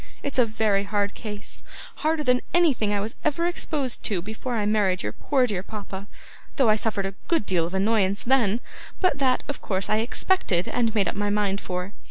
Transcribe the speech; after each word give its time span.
It's 0.23 0.39
a 0.39 0.47
very 0.47 0.85
hard 0.85 1.13
case 1.13 1.63
harder 1.97 2.23
than 2.23 2.41
anything 2.55 2.91
I 2.91 2.99
was 2.99 3.15
ever 3.23 3.45
exposed 3.45 4.01
to, 4.05 4.19
before 4.19 4.55
I 4.55 4.65
married 4.65 5.03
your 5.03 5.11
poor 5.11 5.45
dear 5.45 5.61
papa, 5.61 6.07
though 6.55 6.69
I 6.69 6.75
suffered 6.75 7.05
a 7.05 7.13
good 7.27 7.45
deal 7.45 7.67
of 7.67 7.75
annoyance 7.75 8.23
then 8.23 8.61
but 8.99 9.19
that, 9.19 9.43
of 9.47 9.61
course, 9.61 9.91
I 9.91 9.97
expected, 9.97 10.67
and 10.67 10.95
made 10.95 11.07
up 11.07 11.13
my 11.13 11.29
mind 11.29 11.61
for. 11.61 11.93